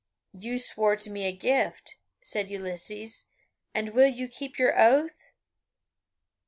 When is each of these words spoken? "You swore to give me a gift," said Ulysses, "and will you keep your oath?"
"You 0.33 0.57
swore 0.57 0.95
to 0.95 1.03
give 1.09 1.13
me 1.13 1.25
a 1.25 1.31
gift," 1.31 1.97
said 2.23 2.49
Ulysses, 2.49 3.27
"and 3.71 3.89
will 3.89 4.09
you 4.09 4.27
keep 4.27 4.57
your 4.57 4.75
oath?" 4.75 5.29